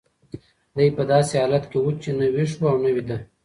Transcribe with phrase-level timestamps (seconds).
[0.77, 3.17] دی په داسې حالت کې و چې نه ویښ و او نه ویده.